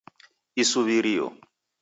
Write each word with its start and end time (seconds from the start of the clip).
Isuwirio 0.61 1.25